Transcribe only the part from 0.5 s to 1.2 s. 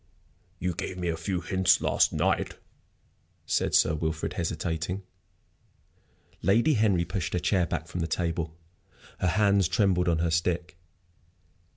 "You gave me a